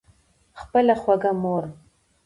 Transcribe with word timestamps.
خپله 0.59 0.95
خوږه 1.01 1.31
مور 1.41 1.63